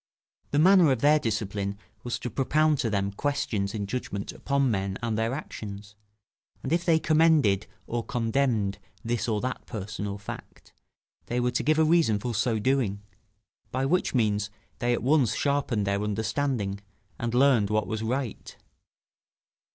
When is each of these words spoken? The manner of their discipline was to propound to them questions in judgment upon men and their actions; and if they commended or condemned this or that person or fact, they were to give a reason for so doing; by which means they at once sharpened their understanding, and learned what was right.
The 0.49 0.57
manner 0.57 0.91
of 0.91 1.01
their 1.01 1.19
discipline 1.19 1.77
was 2.03 2.17
to 2.17 2.31
propound 2.31 2.79
to 2.79 2.89
them 2.89 3.11
questions 3.11 3.75
in 3.75 3.85
judgment 3.85 4.31
upon 4.31 4.71
men 4.71 4.97
and 5.03 5.15
their 5.15 5.31
actions; 5.31 5.95
and 6.63 6.73
if 6.73 6.83
they 6.83 6.97
commended 6.97 7.67
or 7.85 8.03
condemned 8.03 8.79
this 9.05 9.27
or 9.29 9.39
that 9.41 9.67
person 9.67 10.07
or 10.07 10.17
fact, 10.17 10.73
they 11.27 11.39
were 11.39 11.51
to 11.51 11.61
give 11.61 11.77
a 11.77 11.83
reason 11.85 12.17
for 12.17 12.33
so 12.33 12.57
doing; 12.57 13.03
by 13.69 13.85
which 13.85 14.15
means 14.15 14.49
they 14.79 14.91
at 14.93 15.03
once 15.03 15.35
sharpened 15.35 15.85
their 15.85 16.01
understanding, 16.01 16.79
and 17.19 17.35
learned 17.35 17.69
what 17.69 17.85
was 17.85 18.01
right. 18.01 18.57